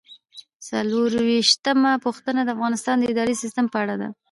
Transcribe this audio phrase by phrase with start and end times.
[0.67, 4.09] څلرویشتمه پوښتنه د افغانستان د اداري سیسټم په اړه ده.